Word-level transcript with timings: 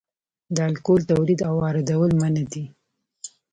د 0.55 0.57
الکول 0.69 1.01
تولید 1.11 1.39
او 1.47 1.53
واردول 1.61 2.11
منع 2.21 2.43
دي 2.53 2.63